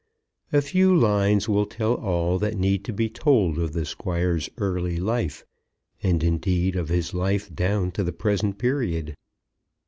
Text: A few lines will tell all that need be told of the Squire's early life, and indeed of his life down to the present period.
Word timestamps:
A 0.51 0.63
few 0.63 0.97
lines 0.97 1.47
will 1.47 1.67
tell 1.67 1.93
all 1.93 2.39
that 2.39 2.57
need 2.57 2.95
be 2.95 3.07
told 3.07 3.59
of 3.59 3.73
the 3.73 3.85
Squire's 3.85 4.49
early 4.57 4.97
life, 4.97 5.45
and 6.01 6.23
indeed 6.23 6.75
of 6.75 6.89
his 6.89 7.13
life 7.13 7.53
down 7.53 7.91
to 7.91 8.03
the 8.03 8.11
present 8.11 8.57
period. 8.57 9.13